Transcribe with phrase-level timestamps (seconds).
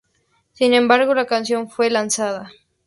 [0.53, 2.51] Sin embargo, la canción nunca fue lanzada.